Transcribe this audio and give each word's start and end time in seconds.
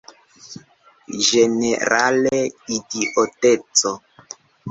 Ĝenerale, 1.25 2.33
idioteco! 2.79 3.95